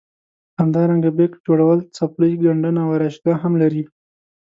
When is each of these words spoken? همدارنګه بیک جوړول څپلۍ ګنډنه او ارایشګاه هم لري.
همدارنګه 0.59 1.09
بیک 1.17 1.33
جوړول 1.45 1.79
څپلۍ 1.95 2.33
ګنډنه 2.43 2.79
او 2.85 2.89
ارایشګاه 2.95 3.37
هم 3.43 3.53
لري. 3.61 3.83